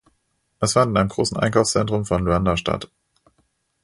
Es 0.59 0.73
fand 0.73 0.89
in 0.89 0.97
einem 0.97 1.09
großen 1.09 1.37
Einkaufszentrum 1.37 2.05
von 2.05 2.25
Luanda 2.25 2.57
statt. 2.57 2.89